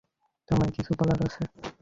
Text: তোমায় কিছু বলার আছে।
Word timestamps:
তোমায় 0.49 0.71
কিছু 0.71 0.91
বলার 0.99 1.19
আছে। 1.27 1.41